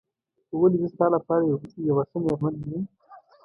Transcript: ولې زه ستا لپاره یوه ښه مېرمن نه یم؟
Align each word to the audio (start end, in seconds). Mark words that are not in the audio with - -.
ولې 0.59 0.77
زه 0.81 0.87
ستا 0.93 1.05
لپاره 1.15 1.43
یوه 1.89 2.03
ښه 2.09 2.17
مېرمن 2.23 2.53
نه 2.61 2.67
یم؟ 2.71 2.85